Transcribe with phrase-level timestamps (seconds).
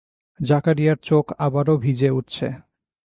[0.39, 2.47] জাকারিয়ার চোখ আবারো ভিজে উঠছে।